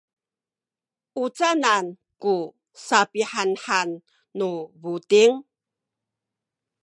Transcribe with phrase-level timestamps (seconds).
[1.23, 1.85] u canan
[2.21, 2.35] ku
[2.85, 3.89] sapihanhan
[4.37, 4.49] nu
[4.81, 5.33] buting?